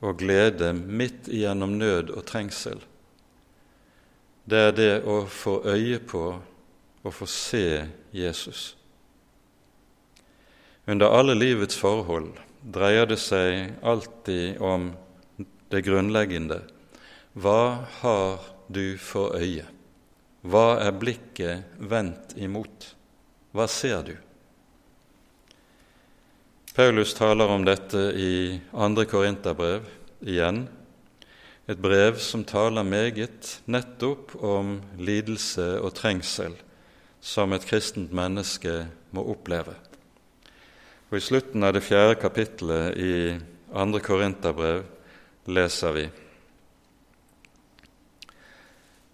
og 0.00 0.18
glede 0.20 0.72
midt 0.72 1.30
igjennom 1.32 1.76
nød 1.80 2.12
og 2.16 2.24
trengsel, 2.28 2.80
det 4.46 4.58
er 4.68 4.74
det 4.76 4.92
å 5.02 5.24
få 5.26 5.58
øye 5.66 5.98
på 6.06 6.24
og 7.06 7.14
få 7.14 7.26
se 7.30 7.86
Jesus. 8.14 8.76
Under 10.86 11.10
alle 11.18 11.34
livets 11.34 11.78
forhold 11.78 12.36
dreier 12.62 13.08
det 13.10 13.18
seg 13.18 13.74
alltid 13.82 14.60
om 14.62 14.92
det 15.70 15.82
grunnleggende. 15.86 16.60
Hva 17.34 17.86
har 18.00 18.46
du 18.70 18.94
for 19.02 19.34
øye? 19.34 19.66
Hva 20.46 20.78
er 20.84 20.94
blikket 20.94 21.78
vendt 21.82 22.36
imot? 22.38 22.92
Hva 23.50 23.66
ser 23.70 24.06
du? 24.06 24.14
Paulus 26.76 27.14
taler 27.14 27.48
om 27.48 27.62
dette 27.64 27.96
i 28.20 28.60
2. 28.68 29.04
Korinterbrev 29.08 29.86
igjen, 30.20 30.58
et 31.64 31.78
brev 31.80 32.18
som 32.20 32.42
taler 32.44 32.84
meget 32.84 33.54
nettopp 33.64 34.34
om 34.44 34.74
lidelse 35.00 35.64
og 35.80 35.94
trengsel 35.96 36.52
som 37.24 37.54
et 37.56 37.64
kristent 37.64 38.12
menneske 38.12 38.74
må 39.16 39.24
oppleve. 39.24 39.72
Og 41.08 41.16
I 41.16 41.22
slutten 41.24 41.64
av 41.64 41.72
det 41.78 41.82
fjerde 41.86 42.18
kapittelet 42.20 43.00
i 43.00 43.14
2. 43.72 44.02
Korinterbrev 44.04 44.84
leser 45.48 45.96
vi 45.96 46.04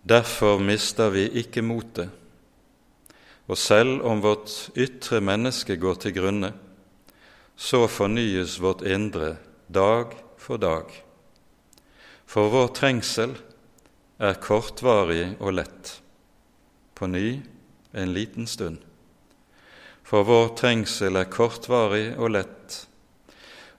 Derfor 0.02 0.58
mister 0.58 1.14
vi 1.14 1.28
ikke 1.44 1.62
motet, 1.62 2.10
og 3.46 3.54
selv 3.54 4.02
om 4.02 4.18
vårt 4.26 4.50
ytre 4.74 5.22
menneske 5.22 5.78
går 5.78 6.02
til 6.02 6.18
grunne, 6.18 6.54
så 7.56 7.86
fornyes 7.88 8.58
vårt 8.58 8.82
indre 8.82 9.36
dag 9.66 10.14
for 10.38 10.58
dag. 10.58 10.90
For 12.26 12.48
vår 12.52 12.70
trengsel 12.76 13.34
er 14.22 14.38
kortvarig 14.40 15.34
og 15.40 15.58
lett, 15.58 15.98
på 16.94 17.08
ny 17.10 17.42
en 17.92 18.14
liten 18.14 18.46
stund. 18.48 18.80
For 20.06 20.24
vår 20.28 20.54
trengsel 20.58 21.18
er 21.20 21.30
kortvarig 21.32 22.12
og 22.16 22.34
lett, 22.36 22.78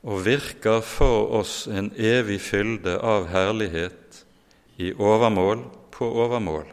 og 0.04 0.26
virker 0.26 0.82
for 0.84 1.32
oss 1.40 1.64
en 1.72 1.92
evig 1.96 2.42
fylde 2.44 2.98
av 3.00 3.30
herlighet 3.32 4.24
i 4.82 4.92
overmål 4.94 5.64
på 5.94 6.10
overmål, 6.26 6.68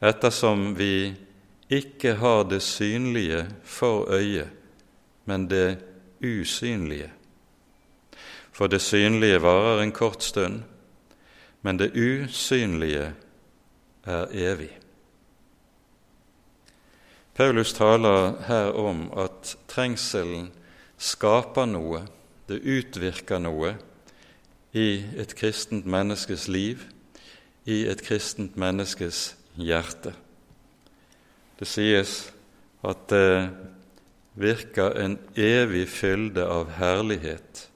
ettersom 0.00 0.72
vi 0.78 1.14
ikke 1.72 2.16
har 2.20 2.44
det 2.50 2.62
synlige 2.64 3.44
for 3.64 4.10
øyet, 4.14 4.50
men 5.26 5.50
det 5.50 5.78
usynlige. 6.24 7.10
For 8.52 8.66
det 8.66 8.80
synlige 8.80 9.42
varer 9.42 9.82
en 9.82 9.92
kort 9.92 10.22
stund, 10.22 10.62
men 11.62 11.78
det 11.78 11.92
usynlige 11.92 13.12
er 14.06 14.26
evig. 14.32 14.70
Paulus 17.34 17.72
taler 17.72 18.42
her 18.46 18.72
om 18.72 19.10
at 19.18 19.56
trengselen 19.68 20.48
skaper 20.96 21.66
noe, 21.68 22.06
det 22.48 22.62
utvirker 22.62 23.42
noe 23.42 23.74
i 24.72 25.04
et 25.20 25.34
kristent 25.36 25.84
menneskes 25.84 26.46
liv, 26.48 26.86
i 27.66 27.82
et 27.90 28.00
kristent 28.06 28.56
menneskes 28.56 29.34
hjerte. 29.58 30.14
Det 31.58 31.68
sies 31.68 32.14
at 32.86 33.04
det 33.10 33.50
virker 34.36 34.98
en 35.00 35.18
evig 35.34 35.86
fylde 35.88 36.44
av 36.44 36.70
herlighet 36.76 37.66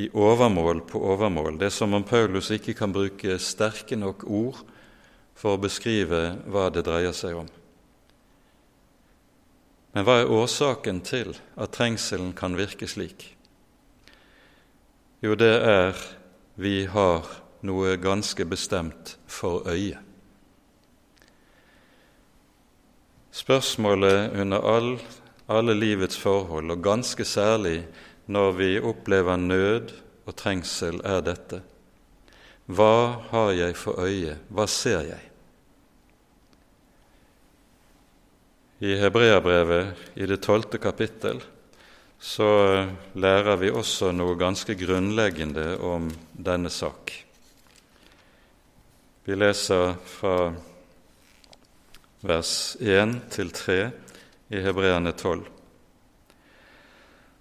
i 0.00 0.08
overmål 0.16 0.80
på 0.88 1.00
overmål. 1.12 1.58
Det 1.60 1.68
er 1.68 1.74
som 1.76 1.94
om 1.94 2.04
Paulus 2.04 2.50
ikke 2.50 2.74
kan 2.74 2.92
bruke 2.94 3.36
sterke 3.38 3.96
nok 3.96 4.24
ord 4.24 4.62
for 5.36 5.56
å 5.56 5.60
beskrive 5.60 6.22
hva 6.48 6.70
det 6.72 6.86
dreier 6.88 7.12
seg 7.16 7.36
om. 7.42 7.50
Men 9.92 10.06
hva 10.08 10.22
er 10.22 10.32
årsaken 10.32 11.02
til 11.04 11.34
at 11.60 11.74
trengselen 11.76 12.32
kan 12.36 12.56
virke 12.56 12.88
slik? 12.88 13.26
Jo, 15.22 15.36
det 15.36 15.52
er 15.60 15.98
vi 16.56 16.86
har 16.88 17.28
noe 17.62 17.96
ganske 18.00 18.44
bestemt 18.48 19.16
for 19.28 19.68
øye. 19.68 20.00
Spørsmålet 23.32 24.32
under 24.40 24.64
all 24.68 24.96
alle 25.48 25.74
livets 25.74 26.18
forhold, 26.18 26.70
og 26.70 26.84
ganske 26.84 27.24
særlig 27.24 27.82
når 28.26 28.52
vi 28.58 28.70
opplever 28.80 29.36
nød 29.36 29.92
og 30.26 30.36
trengsel, 30.36 31.00
er 31.04 31.20
dette. 31.26 31.62
Hva 32.70 33.22
har 33.32 33.50
jeg 33.56 33.76
for 33.76 33.98
øye? 34.00 34.36
Hva 34.48 34.66
ser 34.70 35.02
jeg? 35.10 35.28
I 38.82 38.94
Hebreabrevet 38.98 40.16
i 40.18 40.26
det 40.26 40.40
tolvte 40.42 40.78
kapittel 40.82 41.42
så 42.22 42.48
lærer 43.18 43.58
vi 43.58 43.70
også 43.70 44.12
noe 44.14 44.34
ganske 44.38 44.74
grunnleggende 44.78 45.74
om 45.82 46.08
denne 46.34 46.70
sak. 46.70 47.10
Vi 49.26 49.34
leser 49.38 49.96
fra 50.06 50.36
vers 52.26 52.54
1 52.78 53.16
til 53.34 53.50
3 53.54 53.78
i 54.52 54.60
Hebreane 54.60 55.12
12. 55.12 55.40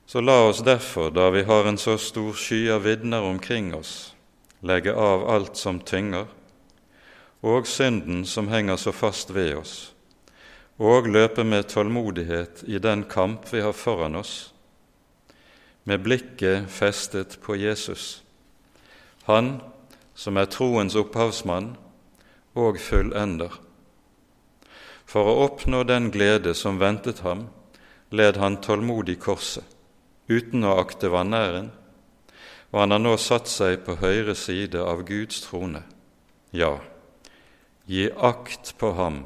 Så 0.06 0.22
la 0.22 0.48
oss 0.48 0.60
derfor, 0.64 1.10
da 1.12 1.30
vi 1.30 1.44
har 1.44 1.66
en 1.66 1.78
så 1.78 1.98
stor 1.98 2.34
sky 2.34 2.70
av 2.72 2.84
vitner 2.84 3.22
omkring 3.22 3.74
oss, 3.76 4.16
legge 4.60 4.94
av 4.96 5.26
alt 5.30 5.58
som 5.60 5.80
tynger, 5.80 6.26
og 7.42 7.68
synden 7.68 8.24
som 8.26 8.48
henger 8.48 8.80
så 8.80 8.94
fast 8.96 9.34
ved 9.36 9.58
oss, 9.60 9.74
og 10.80 11.10
løpe 11.12 11.44
med 11.44 11.68
tålmodighet 11.68 12.64
i 12.68 12.80
den 12.80 13.04
kamp 13.04 13.48
vi 13.52 13.60
har 13.62 13.76
foran 13.76 14.16
oss, 14.16 14.54
med 15.84 16.04
blikket 16.04 16.70
festet 16.72 17.42
på 17.44 17.56
Jesus, 17.60 18.24
Han 19.24 19.60
som 20.16 20.38
er 20.38 20.48
troens 20.50 20.96
opphavsmann 20.96 21.76
og 22.58 22.80
fullender 22.82 23.60
for 25.12 25.28
å 25.28 25.40
oppnå 25.44 25.84
den 25.84 26.08
glede 26.12 26.54
som 26.56 26.80
ventet 26.80 27.20
ham, 27.26 27.50
led 28.16 28.38
han 28.40 28.62
tålmodig 28.64 29.18
korset, 29.20 29.66
uten 30.32 30.64
å 30.64 30.78
akte 30.80 31.10
vanæren, 31.12 31.72
og 32.72 32.78
han 32.80 32.96
har 32.96 33.02
nå 33.04 33.18
satt 33.20 33.50
seg 33.52 33.82
på 33.84 33.98
høyre 34.00 34.36
side 34.40 34.80
av 34.80 35.04
Guds 35.08 35.42
trone. 35.44 35.82
Ja, 36.56 36.78
gi 37.92 38.08
akt 38.16 38.72
på 38.80 38.94
ham, 38.96 39.26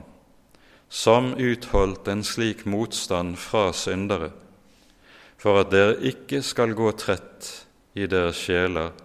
som 0.89 1.35
utholdt 1.37 2.09
en 2.09 2.23
slik 2.25 2.63
motstand 2.65 3.37
fra 3.37 3.67
syndere, 3.73 4.31
for 5.37 5.61
at 5.61 5.69
dere 5.69 5.99
ikke 6.09 6.41
skal 6.41 6.73
gå 6.73 6.89
trett 6.97 7.51
i 7.93 8.07
deres 8.09 8.39
sjeler 8.41 8.95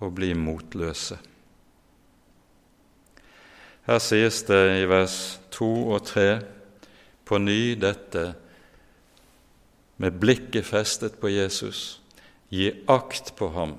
og 0.00 0.14
bli 0.16 0.32
motløse. 0.32 1.18
Her 3.88 4.00
sies 4.04 4.40
det 4.48 4.62
i 4.78 4.88
vers 4.88 5.37
2 5.58 5.68
og 5.90 6.04
tre 6.06 6.28
på 7.26 7.38
ny 7.42 7.74
dette 7.80 8.24
med 9.98 10.18
blikket 10.22 10.66
festet 10.66 11.18
på 11.20 11.30
Jesus. 11.32 11.98
Gi 12.48 12.70
akt 12.88 13.34
på 13.36 13.50
ham. 13.56 13.74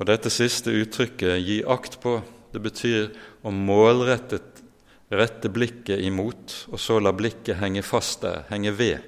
Og 0.00 0.08
Dette 0.08 0.30
siste 0.32 0.72
uttrykket, 0.74 1.38
'gi 1.38 1.62
akt 1.62 2.00
på', 2.02 2.22
det 2.52 2.62
betyr 2.62 3.12
å 3.44 3.50
målrettet 3.50 4.62
rette 5.10 5.48
blikket 5.48 6.00
imot, 6.00 6.66
og 6.72 6.80
så 6.80 6.98
la 6.98 7.12
blikket 7.12 7.60
henge 7.60 7.82
fast 7.82 8.22
der, 8.22 8.44
henge 8.50 8.72
ved. 8.72 8.98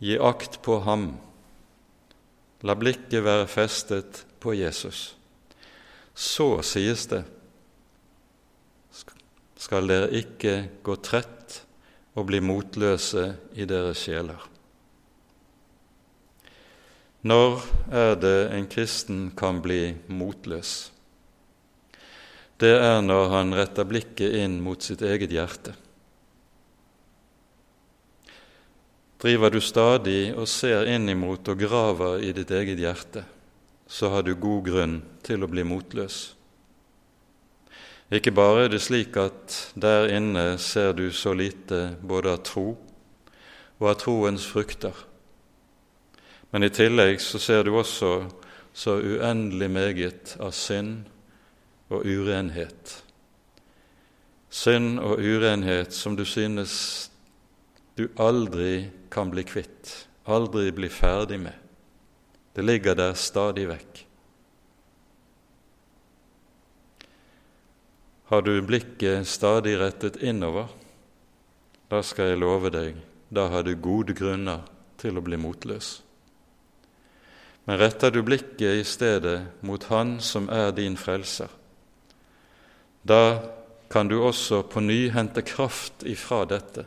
Gi 0.00 0.18
akt 0.18 0.62
på 0.62 0.80
ham. 0.84 1.16
La 2.62 2.74
blikket 2.74 3.24
være 3.24 3.46
festet 3.46 4.24
på 4.40 4.54
Jesus. 4.54 5.16
Så 6.14 6.62
sies 6.62 7.06
det 7.10 7.24
skal 9.66 9.88
dere 9.90 10.12
ikke 10.14 10.52
gå 10.86 10.94
trett 11.02 11.62
og 12.14 12.28
bli 12.28 12.38
motløse 12.38 13.32
i 13.58 13.66
deres 13.66 14.04
sjeler. 14.06 14.38
Når 17.26 17.64
er 17.90 18.12
det 18.22 18.36
en 18.54 18.68
kristen 18.70 19.24
kan 19.34 19.58
bli 19.64 19.96
motløs? 20.06 20.92
Det 22.62 22.76
er 22.78 23.02
når 23.02 23.26
han 23.32 23.56
retter 23.58 23.88
blikket 23.90 24.38
inn 24.38 24.60
mot 24.62 24.86
sitt 24.86 25.02
eget 25.02 25.34
hjerte. 25.34 25.74
Driver 29.18 29.50
du 29.50 29.58
stadig 29.64 30.30
og 30.36 30.46
ser 30.46 30.86
innimot 30.92 31.48
og 31.50 31.58
graver 31.58 32.22
i 32.22 32.30
ditt 32.36 32.54
eget 32.54 32.78
hjerte, 32.78 33.26
så 33.90 34.14
har 34.14 34.22
du 34.22 34.36
god 34.38 34.64
grunn 34.70 34.98
til 35.26 35.42
å 35.42 35.50
bli 35.50 35.66
motløs. 35.66 36.35
Ikke 38.12 38.30
bare 38.30 38.64
er 38.64 38.70
det 38.70 38.84
slik 38.84 39.16
at 39.18 39.54
der 39.74 40.06
inne 40.14 40.58
ser 40.62 40.92
du 40.94 41.08
så 41.10 41.32
lite 41.34 41.96
både 42.06 42.36
av 42.36 42.44
tro 42.46 42.68
og 43.80 43.88
av 43.90 43.96
troens 43.98 44.46
frukter, 44.46 44.94
men 46.54 46.62
i 46.62 46.70
tillegg 46.70 47.18
så 47.20 47.40
ser 47.42 47.66
du 47.66 47.74
også 47.74 48.12
så 48.76 48.94
uendelig 49.02 49.68
meget 49.72 50.36
av 50.38 50.54
synd 50.54 51.08
og 51.90 52.06
urenhet. 52.06 52.94
Synd 54.54 55.00
og 55.02 55.18
urenhet 55.18 55.92
som 55.92 56.14
du 56.16 56.24
synes 56.24 57.10
du 57.98 58.06
aldri 58.22 58.86
kan 59.10 59.34
bli 59.34 59.42
kvitt, 59.48 60.06
aldri 60.24 60.70
bli 60.76 60.88
ferdig 60.92 61.40
med. 61.42 61.54
Det 62.54 62.64
ligger 62.64 62.94
der 62.94 63.18
stadig 63.18 63.66
vekk. 63.68 64.05
Har 68.26 68.42
du 68.42 68.62
blikket 68.62 69.28
stadig 69.28 69.76
rettet 69.78 70.16
innover, 70.22 70.66
da 71.86 72.00
skal 72.02 72.32
jeg 72.32 72.40
love 72.42 72.72
deg, 72.74 72.96
da 73.30 73.46
har 73.52 73.62
du 73.62 73.76
gode 73.78 74.16
grunner 74.18 74.64
til 74.98 75.18
å 75.18 75.22
bli 75.22 75.38
motløs. 75.38 76.00
Men 77.66 77.78
retter 77.78 78.10
du 78.10 78.24
blikket 78.26 78.80
i 78.80 78.84
stedet 78.86 79.38
mot 79.66 79.84
Han 79.90 80.16
som 80.18 80.48
er 80.50 80.72
din 80.74 80.98
frelser, 80.98 81.50
da 83.06 83.46
kan 83.90 84.08
du 84.10 84.18
også 84.18 84.64
på 84.66 84.82
ny 84.82 85.08
hente 85.14 85.44
kraft 85.46 86.02
ifra 86.02 86.42
dette, 86.50 86.86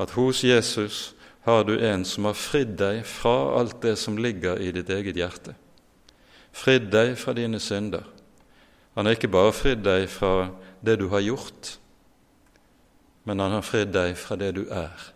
at 0.00 0.14
hos 0.16 0.40
Jesus 0.44 1.10
har 1.44 1.66
du 1.68 1.74
en 1.84 2.06
som 2.08 2.24
har 2.28 2.38
fridd 2.38 2.78
deg 2.80 3.02
fra 3.04 3.58
alt 3.58 3.82
det 3.84 3.98
som 4.00 4.16
ligger 4.16 4.60
i 4.60 4.72
ditt 4.72 4.88
eget 4.88 5.20
hjerte, 5.20 5.52
fridd 6.52 6.88
deg 6.92 7.12
fra 7.20 7.36
dine 7.36 7.60
synder. 7.60 8.08
Han 8.94 9.06
har 9.06 9.16
ikke 9.16 9.30
bare 9.32 9.54
fridd 9.54 9.84
deg 9.86 10.08
fra 10.10 10.50
det 10.84 10.98
du 11.00 11.08
har 11.12 11.22
gjort, 11.22 11.76
men 13.28 13.42
han 13.42 13.54
har 13.54 13.66
fridd 13.66 13.92
deg 13.94 14.16
fra 14.18 14.36
det 14.40 14.52
du 14.56 14.64
er, 14.72 15.10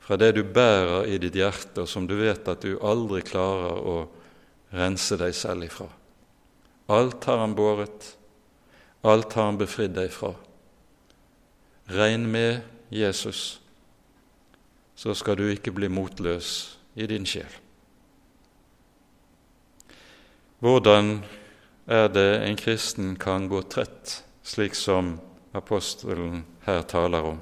fra 0.00 0.16
det 0.20 0.32
du 0.36 0.42
bærer 0.44 1.08
i 1.10 1.18
ditt 1.20 1.36
hjerte, 1.36 1.84
og 1.84 1.90
som 1.90 2.06
du 2.08 2.16
vet 2.18 2.48
at 2.48 2.64
du 2.64 2.78
aldri 2.80 3.20
klarer 3.26 3.80
å 3.82 3.96
rense 4.76 5.18
deg 5.20 5.34
selv 5.36 5.66
ifra. 5.66 5.88
Alt 6.92 7.26
har 7.26 7.42
han 7.42 7.56
båret, 7.58 8.16
Alt 9.06 9.36
har 9.38 9.44
han 9.50 9.58
befridd 9.60 9.92
deg 9.94 10.10
fra. 10.10 10.32
Regn 11.94 12.24
med 12.26 12.64
Jesus, 12.90 13.60
så 14.98 15.14
skal 15.14 15.38
du 15.38 15.44
ikke 15.46 15.74
bli 15.76 15.86
motløs 15.92 16.78
i 16.98 17.06
din 17.06 17.26
sjel. 17.28 17.52
Hvordan 20.58 21.20
er 21.86 22.08
det 22.10 22.30
en 22.42 22.56
kristen 22.58 23.14
kan 23.16 23.48
gå 23.48 23.62
trett, 23.62 24.22
slik 24.42 24.74
som 24.74 25.16
apostelen 25.54 26.44
her 26.66 26.82
taler 26.82 27.32
om? 27.34 27.38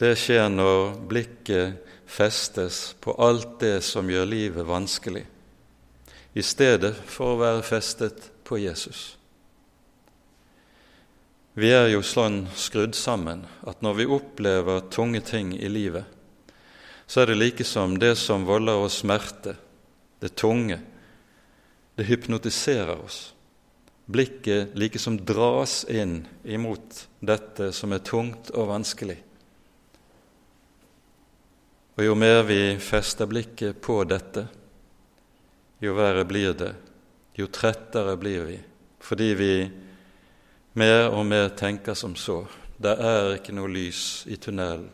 Det 0.00 0.14
skjer 0.16 0.48
når 0.48 0.94
blikket 1.10 1.96
festes 2.08 2.94
på 3.02 3.14
alt 3.20 3.58
det 3.60 3.80
som 3.84 4.08
gjør 4.10 4.30
livet 4.30 4.66
vanskelig, 4.66 5.26
i 6.32 6.42
stedet 6.42 6.94
for 7.06 7.34
å 7.34 7.40
være 7.42 7.66
festet 7.66 8.30
på 8.46 8.58
Jesus. 8.62 9.16
Vi 11.58 11.72
er 11.74 11.90
jo 11.90 12.00
sånn 12.06 12.44
skrudd 12.54 12.94
sammen 12.94 13.42
at 13.66 13.82
når 13.82 13.98
vi 13.98 14.06
opplever 14.14 14.86
tunge 14.88 15.20
ting 15.26 15.50
i 15.58 15.68
livet, 15.68 16.06
så 17.10 17.24
er 17.24 17.32
det 17.32 17.40
like 17.40 17.66
som 17.66 17.98
det 17.98 18.14
som 18.16 18.46
volder 18.46 18.78
oss 18.86 19.00
smerte, 19.02 19.56
det 20.22 20.36
tunge, 20.38 20.78
det 22.00 22.06
hypnotiserer 22.08 23.04
oss. 23.04 23.34
Blikket 24.06 24.72
like 24.74 24.98
som 24.98 25.18
dras 25.20 25.84
inn 25.84 26.22
imot 26.48 27.02
dette 27.20 27.66
som 27.76 27.92
er 27.92 28.00
tungt 28.00 28.48
og 28.56 28.70
vanskelig. 28.72 29.18
Og 32.00 32.06
jo 32.06 32.16
mer 32.16 32.40
vi 32.48 32.78
fester 32.80 33.28
blikket 33.28 33.82
på 33.84 33.98
dette, 34.08 34.46
jo 35.84 35.92
verre 36.00 36.24
blir 36.24 36.56
det, 36.56 36.72
jo 37.36 37.52
trettere 37.52 38.16
blir 38.16 38.48
vi, 38.48 38.58
fordi 39.04 39.30
vi 39.36 39.52
mer 40.80 41.12
og 41.12 41.26
mer 41.28 41.52
tenker 41.52 41.92
som 41.92 42.16
så 42.16 42.46
det 42.80 42.96
er 42.96 43.34
ikke 43.36 43.52
noe 43.52 43.68
lys 43.68 44.24
i 44.24 44.40
tunnelen. 44.40 44.88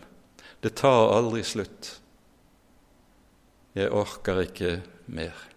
Det 0.58 0.74
tar 0.74 1.12
aldri 1.14 1.46
slutt. 1.46 2.00
Jeg 3.78 3.94
orker 3.94 4.42
ikke 4.42 4.80
mer. 5.06 5.54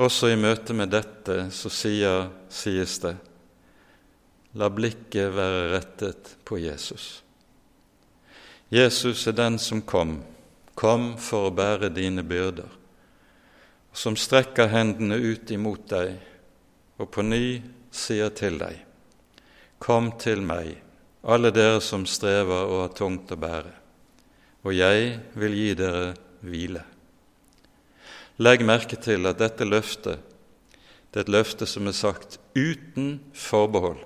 Også 0.00 0.30
i 0.32 0.36
møte 0.40 0.72
med 0.72 0.94
dette 0.94 1.50
så 1.52 1.68
sier, 1.72 2.30
sies 2.48 2.96
det 3.02 3.18
La 4.58 4.70
blikket 4.72 5.30
være 5.30 5.66
rettet 5.74 6.32
på 6.48 6.56
Jesus. 6.58 7.20
Jesus 8.70 9.26
er 9.28 9.36
den 9.38 9.58
som 9.62 9.82
kom, 9.82 10.16
kom 10.74 11.12
for 11.20 11.50
å 11.50 11.54
bære 11.54 11.92
dine 11.94 12.24
byrder, 12.26 12.66
som 13.92 14.16
strekker 14.18 14.72
hendene 14.72 15.20
ut 15.20 15.50
imot 15.54 15.84
deg 15.90 16.16
og 16.98 17.10
på 17.14 17.22
ny 17.26 17.60
sier 17.94 18.32
til 18.34 18.58
deg, 18.60 18.78
Kom 19.80 20.10
til 20.20 20.42
meg, 20.44 20.74
alle 21.22 21.50
dere 21.54 21.80
som 21.80 22.02
strever 22.06 22.66
og 22.68 22.82
har 22.82 22.96
tungt 22.96 23.32
å 23.32 23.38
bære, 23.40 23.72
og 24.64 24.74
jeg 24.76 25.14
vil 25.40 25.56
gi 25.56 25.70
dere 25.78 26.10
hvile. 26.44 26.82
Legg 28.40 28.64
merke 28.64 28.96
til 28.96 29.28
at 29.28 29.38
dette 29.38 29.68
løftet 29.68 30.30
det 31.10 31.18
er 31.18 31.26
et 31.26 31.32
løfte 31.34 31.66
som 31.66 31.88
er 31.90 31.94
sagt 31.96 32.38
uten 32.54 33.18
forbehold. 33.34 33.98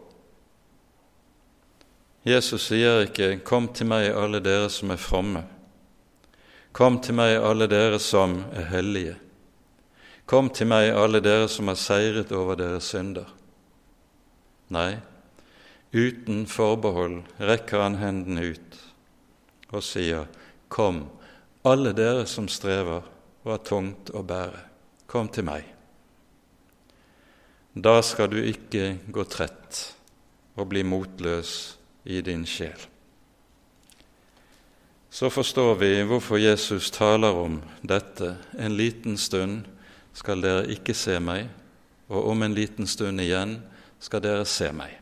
Jesus 2.25 2.71
sier 2.71 3.05
ikke 3.05 3.45
'Kom 3.45 3.69
til 3.69 3.87
meg, 3.87 4.09
alle 4.09 4.41
dere 4.41 4.71
som 4.71 4.91
er 4.91 4.97
fromme'. 4.97 5.45
Kom 6.73 6.99
til 7.01 7.15
meg, 7.15 7.37
alle 7.37 7.67
dere 7.67 7.99
som 7.99 8.45
er 8.53 8.65
hellige. 8.65 9.17
Kom 10.27 10.49
til 10.51 10.67
meg, 10.67 10.89
alle 10.97 11.21
dere 11.21 11.49
som 11.49 11.69
har 11.69 11.75
seiret 11.75 12.33
over 12.33 12.55
deres 12.55 12.85
synder. 12.85 13.29
Nei, 14.71 14.97
uten 15.93 16.47
forbehold 16.47 17.23
rekker 17.41 17.83
han 17.83 17.95
hendene 17.95 18.51
ut 18.51 18.81
og 19.73 19.83
sier, 19.83 20.27
Kom, 20.69 21.11
alle 21.65 21.93
dere 21.93 22.27
som 22.27 22.49
strever 22.49 23.03
og 23.45 23.53
har 23.53 23.63
tungt 23.69 24.11
å 24.17 24.25
bære, 24.25 24.65
kom 25.07 25.29
til 25.29 25.47
meg. 25.47 25.69
Da 27.75 27.99
skal 28.07 28.31
du 28.33 28.41
ikke 28.41 28.97
gå 29.13 29.25
trett 29.29 29.81
og 30.55 30.69
bli 30.71 30.85
motløs 30.87 31.77
i 32.07 32.21
din 32.25 32.45
sjel. 32.47 32.79
Så 35.15 35.31
forstår 35.31 35.77
vi 35.79 35.93
hvorfor 36.07 36.41
Jesus 36.41 36.91
taler 36.91 37.37
om 37.39 37.61
dette. 37.83 38.37
En 38.59 38.75
liten 38.75 39.19
stund 39.19 39.69
skal 40.15 40.43
dere 40.43 40.67
ikke 40.75 40.95
se 40.95 41.21
meg, 41.23 41.47
og 42.11 42.31
om 42.33 42.43
en 42.43 42.55
liten 42.55 42.87
stund 42.91 43.23
igjen 43.23 43.61
skal 44.03 44.25
dere 44.25 44.47
se 44.47 44.73
meg. 44.75 44.97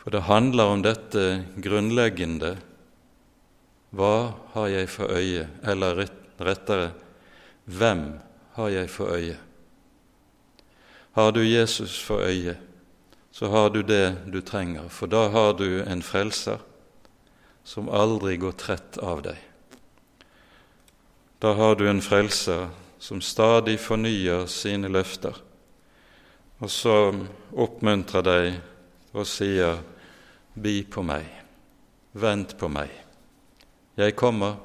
For 0.00 0.12
det 0.12 0.24
handler 0.26 0.72
om 0.72 0.80
dette 0.84 1.44
grunnleggende 1.62 2.56
hva 3.92 4.32
har 4.54 4.72
jeg 4.72 4.88
for 4.88 5.12
øye, 5.12 5.46
eller 5.68 6.00
rettere 6.38 6.92
hvem 7.64 8.20
har 8.56 8.68
jeg 8.68 8.90
for 8.90 9.12
øye? 9.16 9.38
Har 11.12 11.30
du 11.32 11.42
Jesus 11.44 11.98
for 12.00 12.24
øye, 12.24 12.56
så 13.32 13.48
har 13.48 13.68
du 13.68 13.82
det 13.82 14.16
du 14.32 14.40
trenger, 14.40 14.88
for 14.88 15.06
da 15.06 15.28
har 15.28 15.52
du 15.52 15.82
en 15.82 16.02
frelser 16.02 16.58
som 17.64 17.88
aldri 17.88 18.36
går 18.36 18.52
trett 18.52 18.98
av 18.98 19.22
deg. 19.22 19.38
Da 21.42 21.52
har 21.54 21.74
du 21.76 21.88
en 21.90 22.02
frelser 22.02 22.68
som 22.98 23.20
stadig 23.20 23.80
fornyer 23.80 24.46
sine 24.46 24.88
løfter 24.88 25.36
og 26.62 26.70
som 26.70 27.24
oppmuntrer 27.58 28.22
deg 28.22 28.60
og 29.12 29.26
sier, 29.26 29.82
Bi 30.52 30.82
på 30.84 31.00
meg, 31.00 31.24
vent 32.12 32.50
på 32.60 32.68
meg. 32.68 32.90
Jeg 33.96 34.12
kommer, 34.20 34.58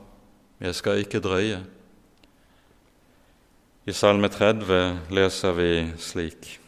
jeg 0.60 0.76
skal 0.76 1.00
ikke 1.00 1.20
drøye. 1.20 1.60
I 3.86 3.94
Salme 3.94 4.28
30 4.28 5.00
leser 5.10 5.54
vi 5.56 5.92
slik.: 5.98 6.60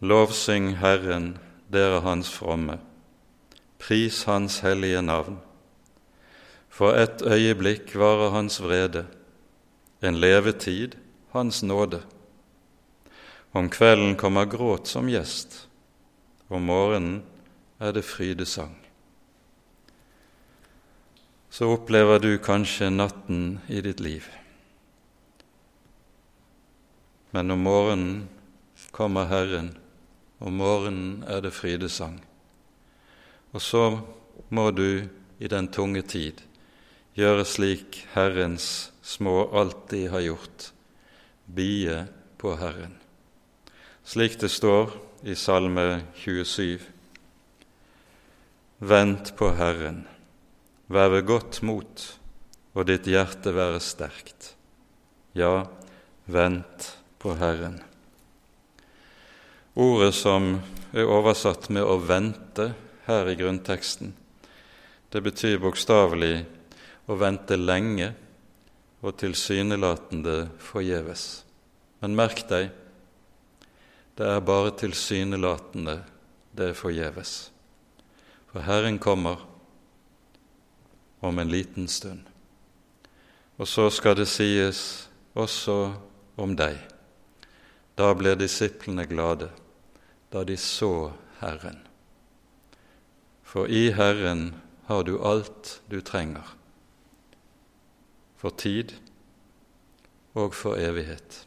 Lovsyng 0.00 0.76
Herren, 0.78 1.38
dere 1.72 2.00
Hans 2.00 2.30
fromme. 2.30 2.78
Pris 3.78 4.24
Hans 4.24 4.58
hellige 4.58 5.02
navn. 5.02 5.38
For 6.68 6.92
et 6.92 7.22
øyeblikk 7.22 7.94
varer 7.94 8.30
Hans 8.30 8.62
vrede, 8.62 9.06
en 10.02 10.16
levetid 10.16 10.96
Hans 11.32 11.62
nåde. 11.62 12.02
Om 13.52 13.70
kvelden 13.70 14.16
kommer 14.16 14.44
gråt 14.44 14.88
som 14.88 15.08
gjest, 15.08 15.68
om 16.48 16.62
morgenen 16.62 17.22
er 17.80 17.92
det 17.92 18.04
frydesang. 18.04 18.81
Så 21.62 21.68
opplever 21.70 22.18
du 22.18 22.38
kanskje 22.42 22.88
natten 22.90 23.60
i 23.70 23.78
ditt 23.80 24.00
liv. 24.00 24.24
Men 27.30 27.54
om 27.54 27.60
morgenen 27.62 28.24
kommer 28.90 29.28
Herren, 29.30 29.68
om 30.42 30.56
morgenen 30.58 31.22
er 31.22 31.38
det 31.44 31.52
frydesang. 31.54 32.16
Og 33.54 33.62
så 33.62 33.84
må 34.50 34.64
du 34.74 35.06
i 35.38 35.52
den 35.54 35.70
tunge 35.70 36.02
tid 36.02 36.42
gjøre 37.14 37.46
slik 37.46 38.00
Herrens 38.16 38.90
små 39.06 39.44
alltid 39.54 40.10
har 40.10 40.26
gjort, 40.26 40.72
bie 41.46 42.08
på 42.42 42.56
Herren. 42.58 42.98
Slik 44.02 44.34
det 44.42 44.50
står 44.50 44.96
i 45.22 45.38
Salme 45.38 46.00
27. 46.26 46.80
Vent 48.82 49.36
på 49.38 49.54
Herren, 49.62 50.08
vær 50.92 51.12
ved 51.14 51.24
godt 51.26 51.62
mot, 51.64 52.02
og 52.76 52.88
ditt 52.88 53.08
hjerte 53.08 53.54
være 53.56 53.80
sterkt. 53.80 54.52
Ja, 55.32 55.64
vent 56.28 56.90
på 57.22 57.34
Herren. 57.40 57.78
Ordet 59.72 60.12
som 60.14 60.58
er 60.92 61.08
oversatt 61.08 61.70
med 61.70 61.82
'å 61.82 61.96
vente' 61.96 62.74
her 63.06 63.28
i 63.28 63.36
grunnteksten, 63.36 64.12
det 65.10 65.22
betyr 65.22 65.58
bokstavelig 65.58 66.44
å 67.08 67.16
vente 67.16 67.56
lenge 67.56 68.14
og 69.02 69.16
tilsynelatende 69.16 70.50
forgjeves. 70.58 71.44
Men 72.00 72.16
merk 72.16 72.48
deg, 72.48 72.70
det 74.16 74.26
er 74.26 74.40
bare 74.40 74.70
tilsynelatende 74.70 76.04
det 76.56 76.76
forgjeves. 76.76 77.50
For 78.52 78.60
Herren 78.60 78.98
kommer 78.98 79.51
om 81.22 81.38
en 81.38 81.50
liten 81.50 81.88
stund. 81.88 82.26
Og 83.56 83.68
så 83.68 83.88
skal 83.90 84.16
det 84.18 84.26
sies 84.28 85.08
også 85.38 85.94
om 86.36 86.56
deg. 86.58 86.76
Da 87.96 88.10
ble 88.18 88.34
disiplene 88.40 89.06
glade 89.06 89.50
da 90.32 90.42
de 90.48 90.56
så 90.56 91.12
Herren. 91.42 91.78
For 93.42 93.68
i 93.68 93.92
Herren 93.92 94.50
har 94.88 95.04
du 95.06 95.18
alt 95.22 95.78
du 95.92 96.00
trenger 96.00 96.56
for 98.42 98.50
tid 98.58 98.90
og 100.34 100.54
for 100.56 100.80
evighet. 100.80 101.44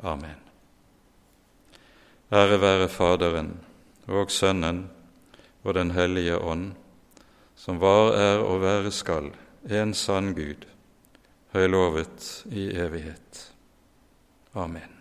Amen. 0.00 0.38
Ære 2.32 2.60
være 2.60 2.88
Faderen 2.88 3.50
og 4.06 4.30
Sønnen 4.30 4.86
og 5.64 5.74
Den 5.74 5.90
hellige 5.90 6.38
ånd, 6.38 6.72
som 7.68 7.76
var, 7.82 8.14
er 8.16 8.38
og 8.40 8.62
være 8.62 8.90
skal, 8.96 9.26
en 9.68 9.90
sann 9.92 10.32
Gud, 10.32 10.64
høylovet 11.52 12.30
i 12.48 12.70
evighet. 12.72 13.42
Amen. 14.56 14.97